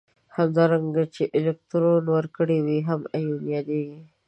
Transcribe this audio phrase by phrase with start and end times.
[0.35, 3.99] همدارنګه چې الکترون ورکړی وي هم ایون یادیږي.